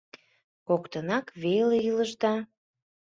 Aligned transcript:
—Коктынак 0.67 1.25
веле 1.43 1.77
илыштыда? 1.89 2.35